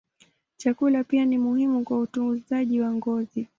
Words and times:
Chakula 0.57 1.03
pia 1.03 1.25
ni 1.25 1.37
muhimu 1.37 1.83
kwa 1.83 1.99
utunzaji 1.99 2.81
wa 2.81 2.91
ngozi. 2.91 3.47